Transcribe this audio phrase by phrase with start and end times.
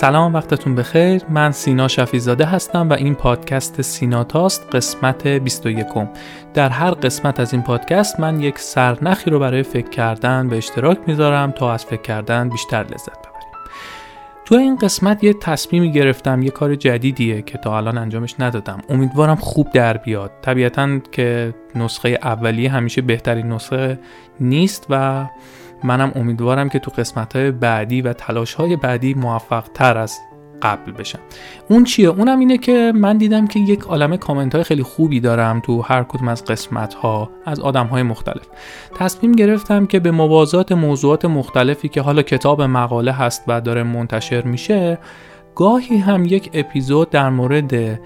[0.00, 1.22] سلام وقتتون بخیر.
[1.28, 5.86] من سینا شفیزاده هستم و این پادکست سینا تاست قسمت 21
[6.54, 10.98] در هر قسمت از این پادکست من یک سرنخی رو برای فکر کردن به اشتراک
[11.06, 13.64] می‌ذارم تا از فکر کردن بیشتر لذت ببریم.
[14.44, 18.78] تو این قسمت یه تصمیمی گرفتم یه کار جدیدیه که تا الان انجامش ندادم.
[18.88, 20.30] امیدوارم خوب در بیاد.
[20.42, 23.98] طبیعتا که نسخه اولیه همیشه بهترین نسخه
[24.40, 25.26] نیست و
[25.84, 30.18] منم امیدوارم که تو قسمت های بعدی و تلاش های بعدی موفق تر از
[30.62, 31.18] قبل بشم.
[31.68, 35.60] اون چیه؟ اونم اینه که من دیدم که یک عالم کامنت های خیلی خوبی دارم
[35.60, 38.46] تو هر کدوم از قسمت ها از آدم های مختلف.
[38.94, 44.42] تصمیم گرفتم که به موازات موضوعات مختلفی که حالا کتاب مقاله هست و داره منتشر
[44.42, 44.98] میشه
[45.54, 48.00] گاهی هم یک اپیزود در مورد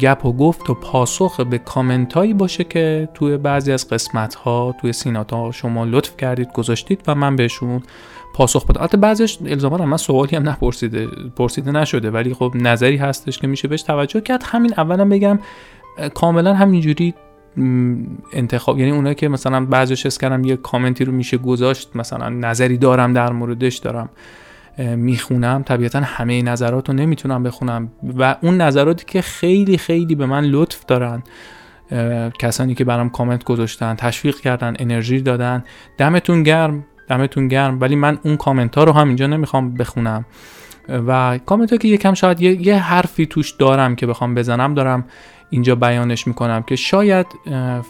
[0.00, 4.74] گپ و گفت و پاسخ به کامنت هایی باشه که توی بعضی از قسمت ها
[4.80, 7.82] توی سیناتا شما لطف کردید گذاشتید و من بهشون
[8.34, 8.80] پاسخ بدم.
[8.80, 13.68] البته بعضیش الزاما من سوالی هم نپرسیده پرسیده نشده ولی خب نظری هستش که میشه
[13.68, 14.42] بهش توجه کرد.
[14.46, 15.38] همین اولا بگم
[16.14, 17.14] کاملا همینجوری
[18.32, 22.78] انتخاب یعنی اونایی که مثلا بعضیش اس کردم یه کامنتی رو میشه گذاشت مثلا نظری
[22.78, 24.08] دارم در موردش دارم.
[24.78, 27.92] می‌خونم طبیعتا همه نظرات رو نمی‌تونم بخونم.
[28.18, 31.22] و اون نظراتی که خیلی خیلی به من لطف دارن
[32.38, 35.64] کسانی که برام کامنت گذاشتن تشویق کردن انرژی دادن
[35.98, 37.80] دمتون گرم دمتون گرم.
[37.80, 40.24] ولی من اون کامنت ها رو هم اینجا نمی‌خوام بخونم.
[40.88, 45.04] و کامنت ها که یکم شاید یه،, یه حرفی توش دارم که بخوام بزنم دارم
[45.50, 47.26] اینجا بیانش می‌کنم که شاید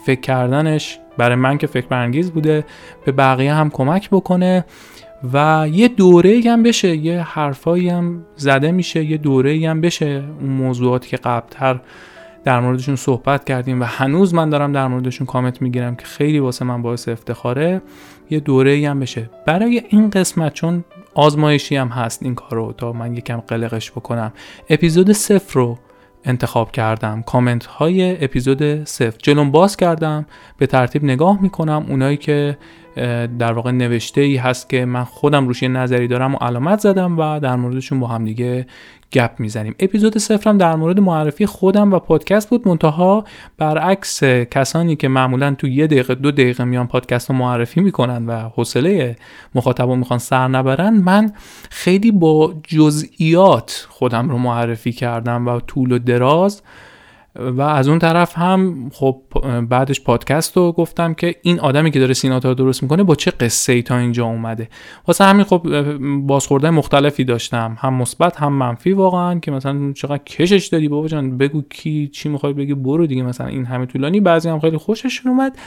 [0.05, 2.65] فکر کردنش برای من که فکر برانگیز بوده
[3.05, 4.65] به بقیه هم کمک بکنه.
[5.33, 10.49] و یه دوره هم بشه یه حرفایی هم زده میشه یه دوره هم بشه اون
[10.49, 11.79] موضوعاتی که قبلتر
[12.43, 16.65] در موردشون صحبت کردیم و هنوز من دارم در موردشون کامنت می‌گیرم که خیلی واسه
[16.65, 17.81] من باعث افتخاره.
[18.29, 19.29] یه دوره هم بشه.
[19.45, 24.33] برای این قسمت چون آزمایشی هم هست این کارو تا من یکم قلقش بکنم
[24.69, 25.77] اپیزود صفر رو
[26.25, 27.21] انتخاب کردم.
[27.21, 29.17] کامنت های اپیزود صفر.
[29.23, 30.25] جلوم باز کردم
[30.57, 31.85] به ترتیب نگاه می‌کنم.
[31.89, 32.57] اونایی که
[33.39, 37.19] در واقع نوشته ای هست که من خودم روش یه نظری دارم و علامت زدم
[37.19, 38.67] و در موردشون با هم دیگه
[39.11, 39.75] گپ می‌زنیم.
[39.79, 42.67] اپیزود صفرم در مورد معرفی خودم و پادکست بود.
[42.67, 43.23] منتها
[43.57, 48.49] برعکس کسانی که معمولا تو یه دقیقه دو دقیقه میان پادکست رو معرفی می‌کنن و
[48.49, 49.15] حوصله
[49.55, 51.31] مخاطب می‌خوان سر نبرن من
[51.69, 56.61] خیلی با جزئیات خودم رو معرفی کردم و طول و دراز
[57.39, 59.21] و از اون طرف هم خب
[59.69, 63.31] بعدش پادکست رو گفتم که این آدمی که داره سیناتا رو درست می‌کنه با چه
[63.31, 64.69] قصه ای تا اینجا اومده؟
[65.07, 65.67] واسه همین خب
[66.27, 67.77] بازخورده مختلفی داشتم.
[67.79, 72.29] هم مثبت هم منفی واقعا که مثلا چقدر کشش دادی بابا جان؟ بگو کی چی
[72.29, 73.23] می‌خوای بگی؟ برو دیگه.
[73.23, 75.57] مثلا این همه طولانی بعضی هم خیلی خوششون اومد.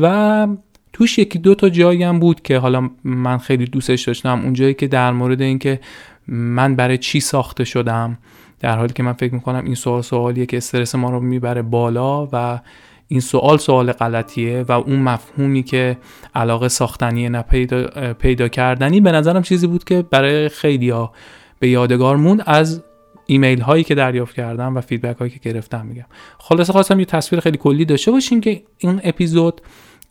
[0.00, 0.48] و
[0.92, 4.40] توش یکی دو تا جایی هم بود که حالا من خیلی دوستش داشتم.
[4.44, 5.80] اون جایی که در مورد اینکه
[6.28, 8.18] من برای چی ساخته شدم.
[8.62, 12.28] در حالی که من فکر می‌کنم این سوال سوالیه که استرس ما رو می‌بره بالا
[12.32, 12.60] و
[13.08, 15.98] این سوال سوال غلطیه و اون مفهومی که
[16.34, 21.12] علاقه ساختنی نه پیدا, پیدا کردنی به نظرم چیزی بود که برای خیلی ها
[21.58, 22.82] به یادگار موند از
[23.26, 26.06] ایمیل هایی که دریافت کردم و فیدبک هایی که گرفتم میگم.
[26.38, 29.60] خلاصه خواستم یه تصویر خیلی کلی داشته باشیم که این اپیزود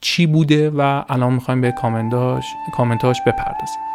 [0.00, 2.44] چی بوده و الان می‌خوایم به کامنتاش
[2.76, 3.91] کامنتاش بپردازیم.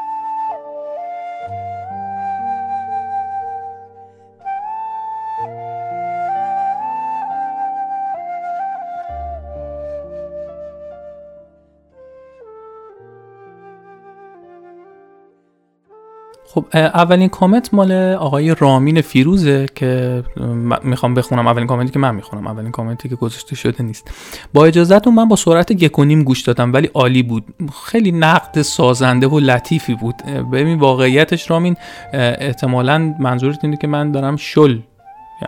[16.58, 20.24] خب اولین کامنت مال آقای رامین فیروزه که
[20.84, 21.48] می‌خوام بخونم.
[21.48, 22.48] اولین کامنتی که من می‌خونم.
[22.48, 24.12] اولین کامنتی که گذاشته شده نیست.
[24.54, 27.44] با اجازهتون من با سرعت گکونیم گوش دادم ولی عالی بود.
[27.86, 30.16] خیلی نقد سازنده و لطیفی بود.
[30.54, 31.76] ببین واقعیتش رامین
[32.14, 34.80] احتمالا منظورت اینه که من دارم شل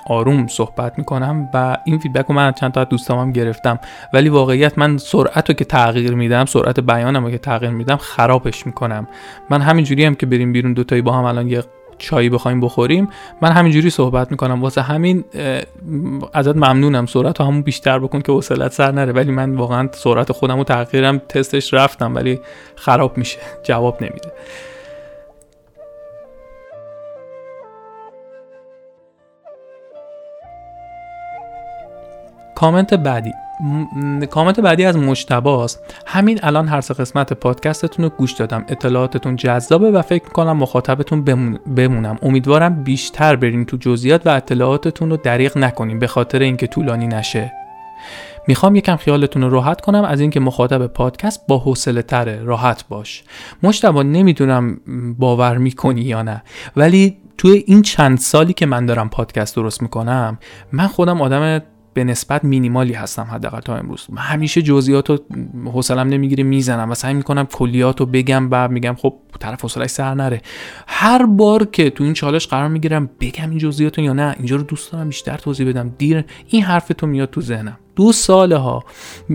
[0.07, 3.79] آروم صحبت می‌کنم و این فیدبک رو من چند تا دوستام هم گرفتم.
[4.13, 8.65] ولی واقعیت من سرعت رو که تغییر میدم سرعت بیانم رو که تغییر میدم خرابش
[8.65, 9.07] می‌کنم.
[9.49, 11.63] من همینجوری هم که بریم بیرون دوتایی با هم الان یه
[11.97, 13.09] چایی بخوایم بخوریم
[13.41, 14.61] من همینجوری صحبت می‌کنم.
[14.61, 15.23] واسه همین
[16.33, 17.05] ازت ممنونم.
[17.05, 19.11] سرعت رو همون بیشتر بکن که وصلت سر نره.
[19.13, 22.39] ولی من واقعا سرعت خودم رو تغییرم تستش رفتم ولی
[22.75, 23.39] خراب میشه.
[23.63, 24.31] جواب نمیده.
[32.59, 33.33] کامنت بعدی.
[34.29, 38.65] کامنت بعدی از مجتباست همین الان هر سه قسمت پادکستتون رو گوش دادم.
[38.67, 41.23] اطلاعاتتون جذابه و فکر می‌کنم مخاطبتون
[41.75, 42.17] بمونم.
[42.21, 47.51] امیدوارم بیشتر برین تو جزئیات و اطلاعاتتون رو دریغ نکنیم به خاطر اینکه طولانی نشه.
[48.47, 53.23] می‌خوام یکم خیالتون رو راحت کنم از اینکه مخاطب پادکست با حوصله تره راحت باش.
[53.63, 54.79] مجتبا نمی‌دونم
[55.19, 56.43] باور می‌کنی یا نه
[56.75, 60.37] ولی توی این چند سالی که من دارم پادکست درست می‌کنم
[60.71, 61.61] من خودم آدم
[61.99, 64.07] به نسبت مینیمالی هستم حداقل تا امروز.
[64.09, 65.19] من همیشه جزئیات رو
[65.65, 70.13] حوصلم نمی‌گیره می‌زنم و سعی می‌کنم کلیات رو بگم بعد میگم خب طرف حوصلش سر
[70.13, 70.41] نره.
[70.87, 74.63] هر بار که تو این چالش قرار می‌گیرم بگم این جزئیات یا نه اینجا رو
[74.63, 75.93] دوست دارم بیشتر توضیح بدم.
[75.97, 77.77] دیر این حرف تو میاد تو ذهنم.
[77.99, 78.83] دو ساله ها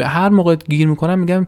[0.00, 1.46] هر موقع گیر می‌کنم میگم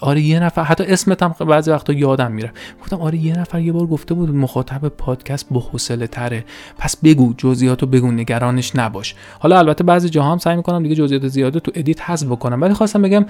[0.00, 2.52] آره یه نفر حتی اسمت هم بعضی وقتا یادم میره.
[2.80, 6.44] گفتم آره یه نفر یه بار گفته بود مخاطب پادکست با حوصله تره.
[6.78, 9.14] پس بگو جزئیاتو بگو نگرانش نباش.
[9.38, 12.62] حالا البته بعضی جاها هم سعی می‌کنم دیگه جزئیات زیاده تو ادیت حذف بکنم.
[12.62, 13.26] ولی خواستم بگم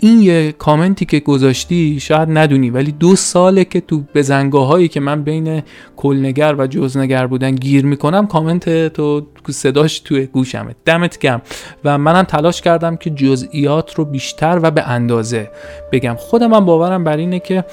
[0.00, 5.00] این یه کامنتی که گذاشتی شاید ندونی ولی دو ساله که تو بزنگاه هایی که
[5.00, 5.62] من بین
[5.96, 10.74] کلنگر و جزنگر بودن گیر می‌کنم کامنت تو صداش توی گوشمه.
[10.84, 11.40] دمت گم
[11.84, 15.50] و منم تلاش کردم که جزئیات رو بیشتر و به اندازه
[15.92, 16.14] بگم.
[16.18, 17.64] خودم هم باورم بر اینه که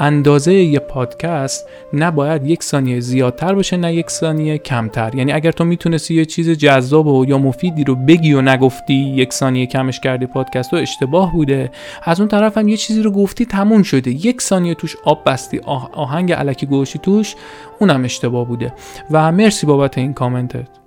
[0.00, 5.14] اندازه یه پادکست نباید یک ثانیه زیادتر باشه نه یک ثانیه کمتر.
[5.14, 9.32] یعنی اگر تو می‌تونستی یه چیز جذاب و یا مفیدی رو بگی و نگفتی یک
[9.32, 11.70] ثانیه کمش کردی پادکست رو اشتباه بوده.
[12.02, 14.10] از اون طرف هم یه چیزی رو گفتی تموم شده.
[14.10, 15.58] یک ثانیه توش آب بستی
[15.92, 17.34] آهنگ علکی گوشی توش
[17.78, 18.72] اونم اشتباه بوده.
[19.10, 20.77] و مرسی بابت این کامنتت.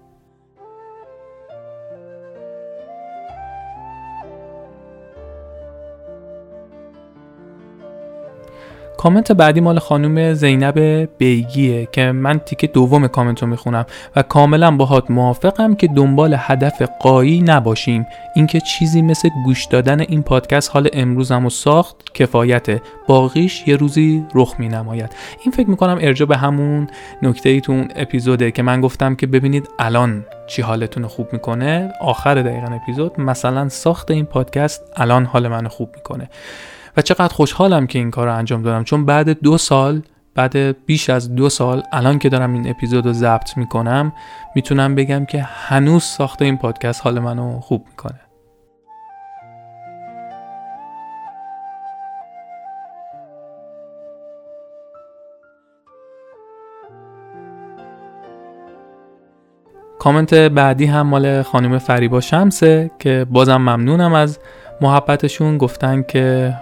[9.02, 10.80] کامنت بعدی مال خانم زینب
[11.18, 16.82] بیگیه که من تیکه دوم کامنت رو می‌خونم و کاملا باهات موافقم که دنبال هدف
[17.00, 18.08] قایی نباشیم.
[18.36, 22.82] اینکه چیزی مثل گوش دادن این پادکست حال امروزم و ساخت کفایته.
[23.08, 25.10] باقیش یه روزی رخ می نماید
[25.44, 26.88] این فکر می‌کنم ارجا به همون
[27.22, 31.94] نکته تو اون اپیزوده که من گفتم که ببینید الان چی حالتون خوب می‌کنه.
[32.02, 36.30] آخر دقیقا اپیزود مثلا ساخت این پادکست الان حال من خوب می‌کنه.
[36.98, 38.84] و چقدر خوشحالم که این کار رو انجام دادم.
[38.84, 40.02] چون بعد دو سال
[40.36, 44.14] بعد بیش از دو سال الان که دارم این اپیزود رو ضبط می‌کنم
[44.56, 48.20] می‌تونم بگم که هنوز ساخت این پادکست حال منو خوب می‌کنه.
[60.00, 64.40] کامنت بعدی هم مال خانم فریبا شمسه که بازم ممنونم از
[64.82, 65.58] محبتشون.
[65.58, 66.54] گفتن که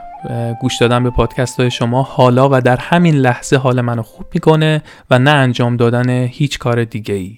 [0.62, 4.84] گوش دادن به پادکست های شما حالا و در همین لحظه حال منو خوب می‌کنه
[5.12, 7.38] و نه انجام دادن هیچ کار دیگه ای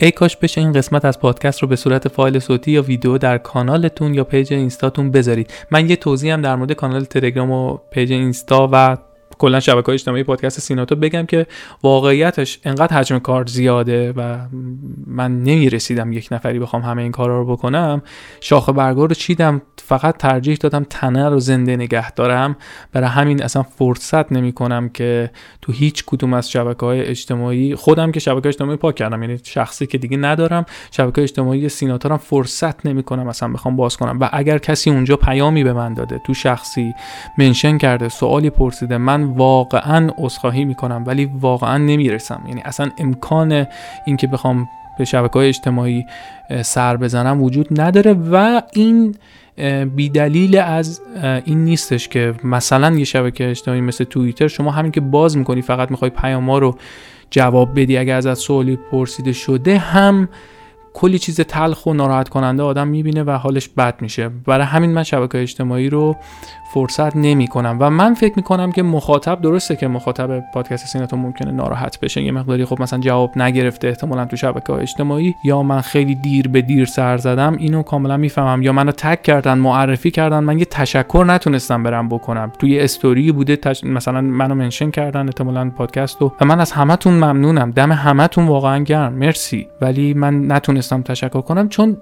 [0.00, 3.38] ای کاش بشه این قسمت از پادکست رو به صورت فایل صوتی یا ویدیو در
[3.38, 5.52] کانالتون یا پیج اینستاتون بذارید.
[5.70, 8.96] من یه توضیح هم در مورد کانال تلگرام و پیج اینستا و
[9.38, 11.46] کلا شبکه اجتماعی پادکست سیناتو بگم که
[11.82, 14.38] واقعیتش انقدر حجم کار زیاده و
[15.06, 18.02] من نمی‌رسیدم یک نفری بخوام همه این کارا رو بکنم.
[18.40, 22.56] شاخه برگار رو چیدم فقط ترجیح دادم تنه رو زنده نگه دارم.
[22.92, 25.30] برای همین اصلا فرصت نمی کنم که
[25.62, 29.86] تو هیچ کدوم از شبکه های اجتماعی خودم که شبکه اجتماعی پاک کردم یعنی شخصی
[29.86, 34.20] که دیگه ندارم شبکه اجتماعی سیناتورم فرصت نمی کنم اصلا بخوام باز کنم.
[34.20, 36.94] و اگر کسی اونجا پیامی به من داده تو شخصی
[37.38, 42.42] منشن کرده سوالی پرسیده من واقعا عذرخواهی می‌کنم ولی واقعا نمی‌رسم.
[42.48, 43.66] یعنی اصلا امکان
[44.06, 46.06] اینکه بخوام به شبکه های اجتماعی
[46.62, 49.14] سر بزنم وجود نداره و این
[49.96, 51.00] بیدلیل از
[51.44, 55.90] این نیستش که مثلا یه شبکه اجتماعی مثل توییتر شما همین که باز می‌کنی فقط
[55.90, 56.78] می‌خوای پیام رو
[57.30, 60.28] جواب بدی اگر ازت سوالی پرسیده شده هم
[60.94, 64.28] کلی چیز تلخ و ناراحت کننده آدم می‌بینه و حالش بد میشه.
[64.28, 66.16] برای همین من شبکه اجتماعی رو
[66.74, 71.16] فرصت نمی کنم و من فکر می کنم که مخاطب درسته که مخاطب پادکست سیناتو
[71.16, 72.22] ممکنه ناراحت بشه.
[72.22, 75.34] یه مقداری خب مثلا جواب نگرفته احتمالا تو شبکه اجتماعی.
[75.44, 78.62] یا من خیلی دیر به دیر سر زدم اینو کاملا می‌فهمم.
[78.62, 82.52] یا منو تک کردن معرفی کردن من یه تشکر نتونستم برم بکنم.
[82.58, 83.84] توی استوری بوده تش...
[83.84, 87.70] مثلا منو منشن کردن احتمالا پادکست و من از همتون ممنونم.
[87.70, 89.12] دم همتون واقعا گرم.
[89.12, 89.68] مرسی.
[89.80, 90.46] ولی من
[90.88, 91.96] نتونستم تشکر کنم چون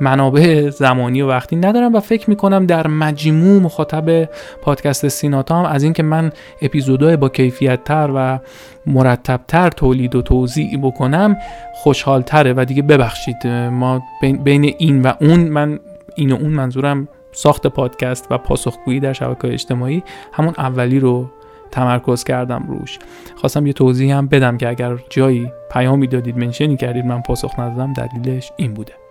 [0.00, 4.28] منابع زمانی و وقتی ندارم و فکر می‌کنم در مجموع مخاطب
[4.62, 8.38] پادکست سیناتا هم از اینکه من اپیزودهای با کیفیت تر و
[8.86, 11.36] مرتب تر تولید و توضیح بکنم
[11.74, 14.02] خوشحال تره و دیگه ببخشید ما
[14.44, 15.78] بین این و اون من
[16.16, 20.02] این و اون منظورم ساخت پادکست و پاسخگویی در شبکه اجتماعی
[20.32, 21.30] همون اولی رو
[21.70, 22.98] تمرکز کردم روش.
[23.36, 27.92] خواستم یه توضیح هم بدم که اگر جایی پیامی دادید منشنی کردید من پاسخ ندادم
[27.92, 29.05] دلیلش این بوده.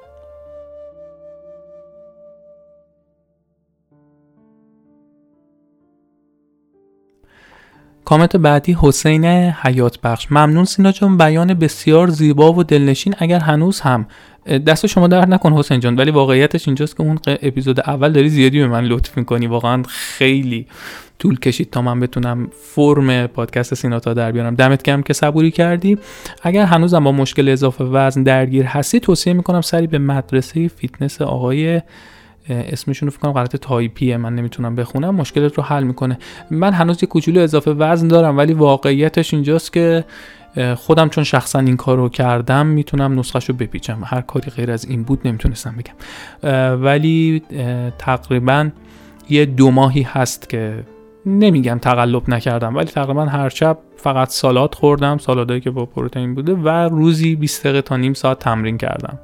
[8.05, 10.31] کامنت بعدی حسین حیات بخش.
[10.31, 14.05] ممنون سینا جان بیان بسیار زیبا و دلنشین اگر هنوز هم.
[14.67, 18.59] دست شما درد نکن حسین جان ولی واقعیتش اینجاست که اون اپیزود اول داری زیادی
[18.59, 19.47] به من لطف می‌کنی.
[19.47, 20.67] واقعا خیلی
[21.19, 24.55] طول کشید تا من بتونم فرم پادکست سیناتا در بیارم.
[24.55, 25.97] دمت گرم که صبوری کردی.
[26.43, 31.81] اگر هنوزم با مشکل اضافه وزن درگیر هستی توصیه می‌کنم سری به مدرسه فیتنس آقای
[32.49, 35.15] اسمشون رو فکر کنم غلط تایپیه من نمی‌تونم بخونم.
[35.15, 36.17] مشکلت رو حل می‌کنه.
[36.51, 40.05] من هنوز یه کوچولو اضافه وزن دارم ولی واقعیتش اینجاست که
[40.75, 44.01] خودم چون شخصا این کار رو کردم می‌تونم نسخه رو بپیچم.
[44.05, 45.93] هر کاری غیر از این بود نمی‌تونستم بگم.
[46.83, 47.41] ولی
[47.97, 48.69] تقریبا
[49.29, 50.83] یه دو ماهی هست که
[51.25, 56.53] نمیگم تقلب نکردم ولی تقریبا هر شب فقط سالاد خوردم سالادایی که با پروتئین بوده
[56.53, 59.19] و روزی 20 دقیقه تا نیم ساعت تمرین کردم.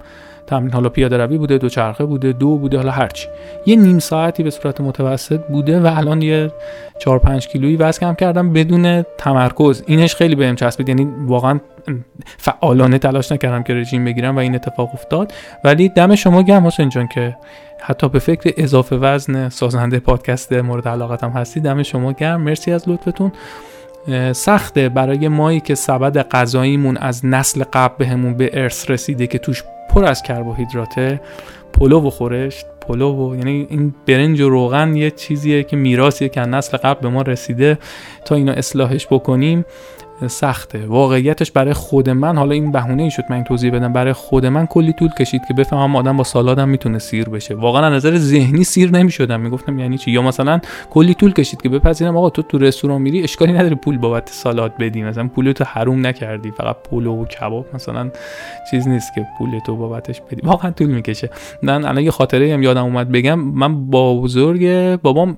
[0.48, 3.28] تمرین حالا پیاده روی بوده دو چرخه بوده دو بوده حالا هرچی
[3.66, 6.52] یه نیم ساعتی به صورت متوسط بوده و الان یه
[7.00, 9.84] 4 5 کیلویی وزن کم کردم بدون تمرکز.
[9.88, 11.60] اینش خیلی بهم چسبید یعنی واقعا
[12.38, 15.34] فعالانه تلاش نکردم که رژیم بگیرم و این اتفاق افتاد.
[15.64, 17.38] ولی دم شما گرم حسین جان که
[17.80, 22.42] حتی به فکر اضافه وزن سازنده پادکست مورد علاقتم هستی دم شما گرم.
[22.42, 23.32] مرسی از لطفتون.
[24.32, 24.90] سخته.
[24.90, 30.06] برای مایی که سبد غذاییمون از نسل قبل بهمون به ارث رسیده که توش پر
[30.06, 31.22] از کربوهیدراته
[31.74, 36.42] پلو و خورش پلو و یعنی این برنج و روغن یه چیزیه که میراثیه که
[36.42, 37.78] نسل قبل به ما رسیده.
[38.26, 39.66] تا اینو اصلاحش بکنیم
[40.28, 40.86] سخته.
[40.86, 44.46] واقعیتش برای خود من حالا این بهونه ای شد من این توضیح بدم برای خود
[44.46, 47.56] من کلی طول کشید که بفهمم آدم با سالادم می‌تونه سیر بشه.
[47.56, 49.42] واقعا از نظر ذهنی سیر نمی‌شدم.
[49.42, 50.60] می‌گفتم یعنی چی؟ یا مثلا
[50.90, 54.74] کلی طول کشید که بپذیرم آقا تو تو رستوران میری اشکالی نداره پول بابت سالاد
[54.80, 55.04] بدی.
[55.04, 58.12] مثلا پول تو حروم نکردی فقط پول و کباب مثلا
[58.72, 60.42] چیز نیست که پول تو بابتش بدی.
[60.44, 61.30] واقعا طول می‌کشه.
[61.64, 63.40] من الان یه خاطره هم یادم اومد بگم.
[63.40, 65.38] من با بزرگ بابام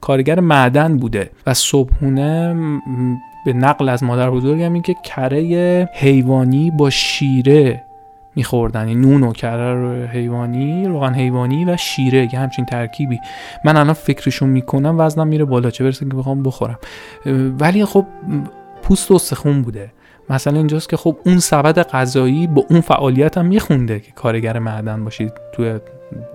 [0.00, 2.56] کارگر معدن بوده و صبحونه
[3.44, 7.84] به نقل از مادر بزرگم این که کره حیوانی با شیره
[8.36, 8.88] میخوردن.
[8.88, 13.20] این نون و کره حیوانی روغن حیوانی و شیره یه همچین ترکیبی.
[13.64, 15.70] من الان فکرشون می‌کنم وزنم میره بالا.
[15.70, 16.78] چه برسه که بخوام بخورم.
[17.60, 18.06] ولی خب
[18.82, 19.92] پوست و سخون بوده.
[20.30, 25.04] مثلا اینجاست که خب اون سبد غذایی با اون فعالیت هم میخونده که کارگر معدن
[25.04, 25.78] باشید توی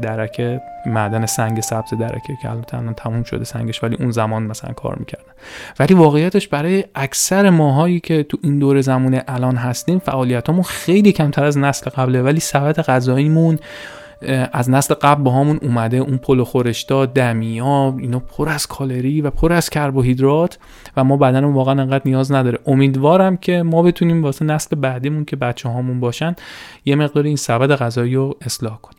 [0.01, 4.96] درکه معدن سنگ سبز درکه که الان تموم شده سنگش ولی اون زمان مثلا کار
[4.96, 5.32] می‌کردن.
[5.79, 11.44] ولی واقعیتش برای اکثر ماهایی که تو این دور زمان الان هستیم فعالیتامون خیلی کمتر
[11.44, 13.60] از نسل قبله ولی سبد غذاییمون
[14.51, 19.29] از نسل قبل با همون اومده اون پلو خورشتا دمیا اینا پر از کالری و
[19.29, 20.57] پر از کربوهیدرات
[20.97, 22.59] و ما بدنمون واقعا انقدر نیاز نداره.
[22.65, 26.36] امیدوارم که ما بتونیم واسه نسل بعدیمون که بچه هامون باشن
[26.86, 28.97] یه مقدار این سبد غذایی رو اصلاح کنیم.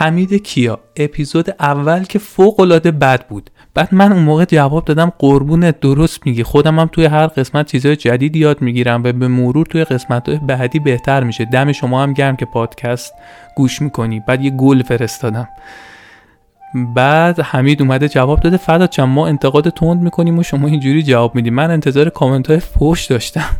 [0.00, 3.50] حمید کیا اپیزود اول که فوق العاده بد بود.
[3.74, 6.42] بعد من اون موقع جواب دادم قربونت درست میگی.
[6.42, 10.38] خودم هم توی هر قسمت چیزهای جدید یاد می‌گیرم و به مرور توی قسمت های
[10.38, 11.44] بعدی بهتر میشه.
[11.44, 13.12] دم شما هم گرم که پادکست
[13.56, 14.20] گوش می‌کنی.
[14.20, 15.48] بعد یه گل فرستادم.
[16.94, 21.34] بعد حمید اومده جواب داده فدات چند ما انتقاد تند می‌کنیم و شما اینجوری جواب
[21.34, 21.50] میدی.
[21.50, 23.50] من انتظار کامنت های فوش داشتم.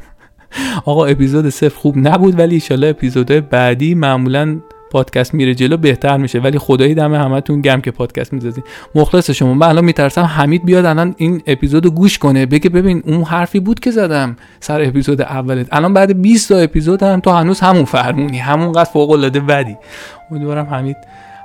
[0.85, 6.38] آقا اپیزود صفر خوب نبود ولی ایشالله اپیزودهای بعدی معمولا پادکست میره جلو بهتر میشه.
[6.38, 8.64] ولی خدایی دم همتون گم که پادکست می‌ذارین
[8.95, 9.54] مخلص شما.
[9.54, 12.47] من الان میترسم حمید بیاد الان این اپیزودو گوش کنه.
[12.47, 15.66] بگه ببین اون حرفی بود که زدم سر اپیزود اولت.
[15.73, 18.38] الان بعد 20 تا اپیزود هم تو هنوز همون فرمونی.
[18.38, 19.76] همونقدر فوق العاده بدی.
[20.30, 20.97] امیدوارم حمید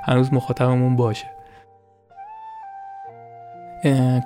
[0.04, 1.33] هنوز مخاطبمون باشه.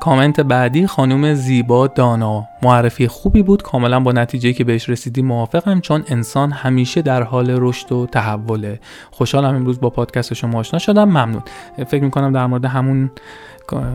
[0.00, 2.48] کامنت بعدی خانم زیبا دانا.
[2.62, 7.50] معرفی خوبی بود کاملا با نتیجه که بهش رسیدی موافقم چون انسان همیشه در حال
[7.50, 8.80] رشد و تحوله.
[9.10, 11.04] خوشحالم امروز با پادکست شما آشنا شدم.
[11.04, 11.42] ممنون.
[11.86, 13.10] فکر می‌کنم در مورد همون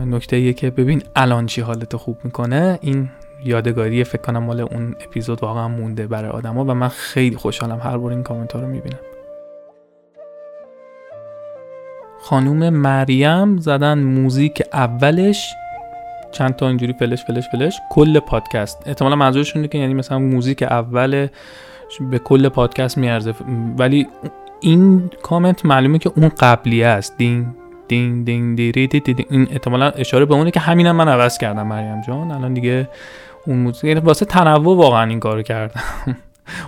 [0.06, 3.08] نکته که ببین الان چی حالتو خوب می‌کنه این
[3.44, 7.96] یادگاری فکر کنم مال اون اپیزود واقعا مونده برای آدما و من خیلی خوشحالم هر
[7.96, 8.98] بار این کامنت ها رو می‌بینم.
[12.24, 15.54] خانوم مریم زدن موزیک اولش.
[16.32, 17.80] چند تا اینجوری فلش فلش فلش.
[17.90, 18.82] کل پادکست.
[18.86, 21.26] احتمالا منظورشون که یعنی مثلا موزیک اول
[22.10, 23.34] به کل پادکست میارزه.
[23.78, 24.06] ولی
[24.60, 27.16] این کامنت معلومه که اون قبلی است.
[27.16, 27.46] دین
[27.88, 31.66] دین دین دیری دی دی این احتمالا اشاره به اونه که همینم من عوض کردم
[31.66, 32.30] مریم جان.
[32.30, 32.88] الان دیگه
[33.46, 35.80] اون موزیک یعنی واسه تنوع واقعا این کارو کردم.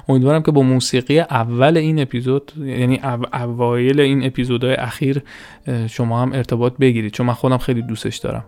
[0.08, 3.00] امیدوارم که با موسیقی اول این اپیزود یعنی
[3.32, 5.22] اوایل این اپیزودهای اخیر
[5.86, 7.12] شما هم ارتباط بگیرید.
[7.12, 8.44] چون من خودم خیلی دوستش دارم.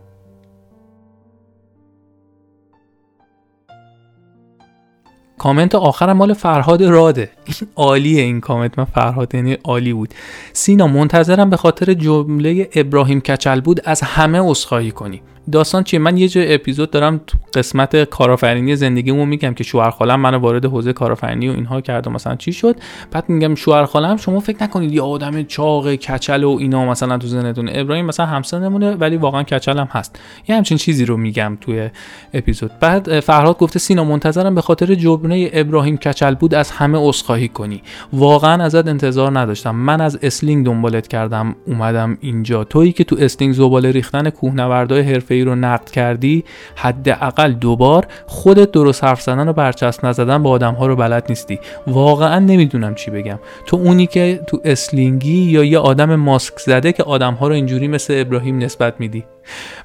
[5.38, 7.30] کامنت آخرم مال فرهاد راده.
[7.44, 8.78] این عالیه این کامنت.
[8.78, 10.14] من فرهاد یعنی عالی بود.
[10.52, 15.22] سینا منتظرم به خاطر جمله ابراهیم کچل بود از همه عذرخواهی کنی.
[15.52, 20.20] داستان چیه؟ من یه جای اپیزود دارم تو قسمت کارآفرینی زندگیمو میگم که شوهر خالم
[20.20, 22.76] منو وارد حوزه کارآفرینی و اینها کرده مثلا چی شد.
[23.10, 27.26] بعد میگم شوهر خالم شما فکر نکنید یه آدم چاق کچل و اینا مثلا تو
[27.26, 27.68] ذهنتون.
[27.72, 30.18] ابراهیم مثلا همسنمونه ولی واقعا کچل هم هست.
[30.48, 31.90] یه همچین چیزی رو میگم توی
[32.34, 32.70] اپیزود.
[32.80, 37.82] بعد فرهاد گفته سینا منتظرم به خاطر جمله ابراهیم کچل بود از همه عذرخواهی کنی.
[38.12, 39.74] واقعا ازت انتظار نداشتم.
[39.74, 42.64] من از اسلینگ دنبالت کردم اومدم اینجا.
[42.64, 46.44] تویی که تو اسلینگ زباله ریختن کوهنوردای حرفه ای رو نقد کردی
[46.76, 51.60] حداقل دوبار خودت درست حرف زدن و برچسب نزدن با آدم ها رو بلد نیستی.
[51.86, 53.38] واقعا نمی‌دونم چی بگم.
[53.66, 57.88] تو اونی که تو اسلینگی یا یه آدم ماسک زده که آدم ها رو اینجوری
[57.88, 59.24] مثل ابراهیم نسبت میدی.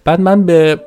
[0.05, 0.79] بعد من به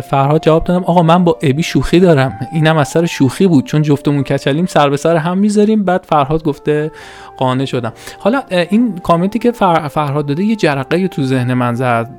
[0.00, 2.38] فرهاد جواب دادم آقا من با ابی شوخی دارم.
[2.52, 5.84] اینم از سر شوخی بود چون جفتمون کچلیم سر به سر هم می‌ذاریم.
[5.84, 6.90] بعد فرهاد گفته
[7.36, 7.92] قانع شدم.
[8.18, 12.10] حالا این کامنتی که فرهاد داده یه جرقه تو ذهن من زد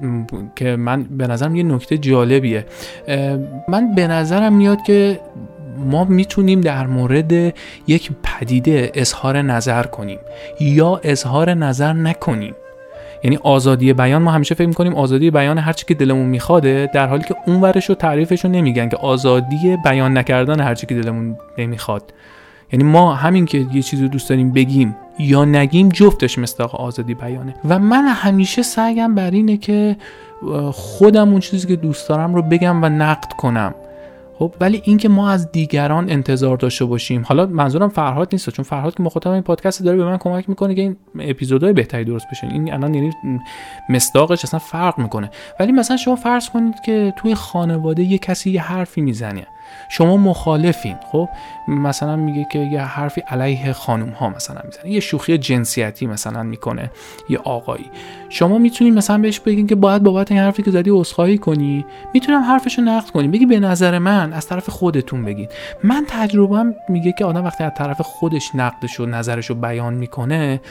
[0.56, 2.66] که من به نظرم یه نکته جالبیه.
[3.68, 5.20] من به نظرم میاد که
[5.78, 7.54] ما می‌تونیم در مورد
[7.88, 10.20] یک پدیده اظهار نظر کنیم
[10.60, 12.56] یا اظهار نظر نکنیم.
[13.26, 17.24] یعنی آزادی بیان ما همیشه فکر می‌کنیم آزادی بیان هرچی که دلمون میخواده در حالی
[17.24, 22.14] که اون ورش رو تعریفش رو نمیگن که آزادی بیان نکردن هرچی که دلمون نمی‌خواد.
[22.74, 27.14] یعنی ما همین که یه چیزی رو دوست داریم بگیم یا نگیم جفتش مستاق آزادی
[27.14, 27.56] بیانه.
[27.70, 29.96] و من همیشه سعیم بر اینه که
[30.72, 33.74] خودم اون چیزی که دوست دارم رو بگم و نقد کنم.
[34.40, 37.24] خب ولی اینکه ما از دیگران انتظار داشته باشیم.
[37.26, 40.76] حالا منظورم فرهاد نیست چون فرهاد که مخاطب این پادکست داره به من کمک می‌کنه
[40.76, 43.12] که این اپیزودهای بهتری درست بشه این الان یعنی
[43.90, 45.30] مستاقش اصلا فرق می‌کنه.
[45.60, 49.48] ولی مثلا شما فرض کنید که توی خانواده یه کسی یه حرفی می‌زنه.
[49.90, 50.96] شما مخالفین.
[51.12, 51.30] خب
[51.68, 54.92] مثلا میگه که یه حرفی علیه خانم ها مثلا می‌زنه.
[54.92, 56.92] یه شوخی جنسیتی مثلا می‌کنه
[57.30, 57.86] یه آقایی.
[58.30, 62.44] شما می‌تونید مثلا بهش بگین که باید بابت این حرفی که زدی عذرخواهی کنی؟ می‌تونم
[62.44, 63.28] حرفشو نقد کنی.
[63.28, 65.48] بگی به نظر من از طرف خودتون بگین.
[65.84, 70.62] من تجربهم میگه که آدم وقتی از طرف خودش نقدش و نظرش رو بیان می‌کنه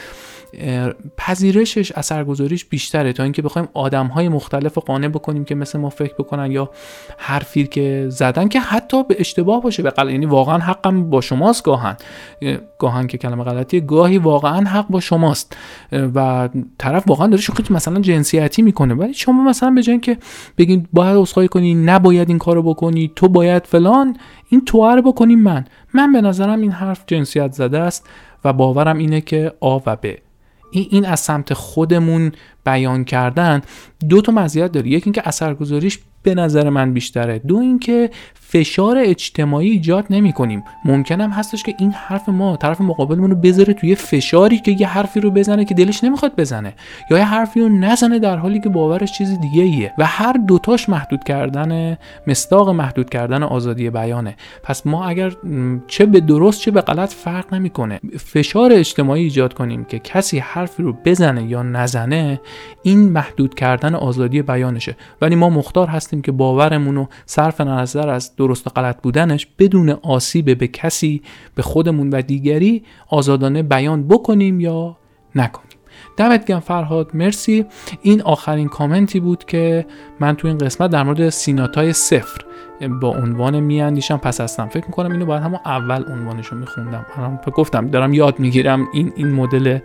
[1.17, 6.13] پذیرشش اثرگذاریش بیشتره تا اینکه بخوایم آدم های مختلف قانع بکنیم که مثل ما فکر
[6.13, 6.69] بکنن یا
[7.17, 10.09] حرفی که زدن که حتی به اشتباه باشه به قل...
[10.09, 11.97] یعنی واقعا حقم با شماست گاهن.
[12.79, 15.57] گاهن که کلمه غلطیه گاهی واقعا حق با شماست.
[15.91, 18.93] و طرف واقعا داره شوخی مثلا جنسیتی می‌کنه.
[18.93, 20.17] ولی شما مثلا به جای که
[20.57, 24.17] بگین باید عذرخواهی کنی نباید این کارو بکنی تو باید فلان
[24.49, 25.65] این تو رو بکنیم من.
[25.93, 28.09] من به نظرم این حرف جنسیت زده است
[28.45, 30.24] و باورم اینه که آ و ب
[30.79, 32.31] این از سمت خودمون
[32.65, 33.61] بیان کردن
[34.09, 34.87] دو تا مزیت داره.
[34.87, 37.39] یکی اینکه اثرگذاریش به نظر من بیشتره.
[37.39, 43.29] دو اینکه فشار اجتماعی ایجاد نمی کنیم ممکنم هستش که این حرف ما طرف مقابلمون
[43.29, 46.73] رو بذاره توی فشاری که یه حرفی رو بزنه که دلش نمی‌خواد بزنه
[47.11, 49.93] یا یه حرفی رو نزنه در حالی که باورش چیز دیگه ایه.
[49.97, 54.35] و هر دوتاش محدود کردن مستاق محدود کردن آزادی بیانه.
[54.63, 55.33] پس ما اگر
[55.87, 57.99] چه به درست چه به غلط فرق نمی‌کنه.
[58.17, 62.41] فشار اجتماعی ایجاد کنیم که کسی حرفی رو بزنه یا نزنه
[62.83, 64.95] این محدود کردن آزادی بیانشه.
[65.21, 69.89] ولی ما مختار هستیم که باورمون رو صرف نظر از درست و غلط بودنش بدون
[69.89, 71.21] آسیب به کسی
[71.55, 74.97] به خودمون و دیگری آزادانه بیان بکنیم یا
[75.35, 75.69] نکنیم.
[76.17, 77.65] دمت گرم فرهاد مرسی.
[78.01, 79.85] این آخرین کامنتی بود که
[80.19, 82.41] من تو این قسمت در مورد سیناتای صفر
[83.01, 84.67] با عنوان میاندیشم پس هستم.
[84.67, 87.05] فکر می‌کنم اینو باید همون اول عنوانش رو میخوندم
[87.55, 89.77] گفتم دارم یاد می‌گیرم این این مدل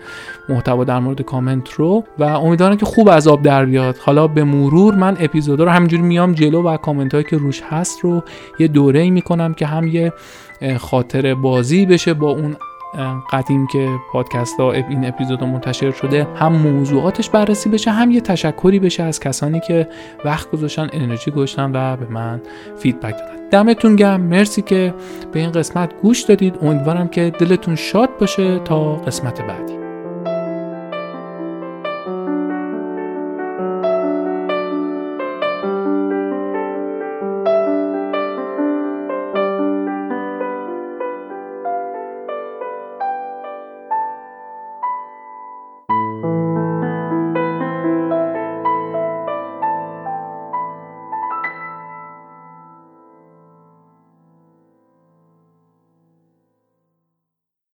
[0.48, 3.96] محتوا در مورد کامنت رو و امیدوارم که خوب از آب در بیاد.
[3.98, 8.00] حالا به مرور من اپیزودا رو همینجوری میام جلو و کامنت هایی که روش هست
[8.00, 8.22] رو
[8.58, 10.12] یه دوره ای می‌کنم که هم یه
[10.78, 12.56] خاطر بازی بشه با اون
[13.32, 18.78] قدیم که پادکست ها این اپیزود منتشر شده هم موضوعاتش بررسی بشه هم یه تشکری
[18.78, 19.88] بشه از کسانی که
[20.24, 22.40] وقت گذاشتن انرژی گذاشتن و به من
[22.76, 23.48] فیدبک دادن.
[23.50, 24.20] دمتون گرم.
[24.20, 24.94] مرسی که
[25.32, 26.58] به این قسمت گوش دادید.
[26.62, 28.58] امیدوارم که دلتون شاد باشه.
[28.58, 29.79] تا قسمت بعدی.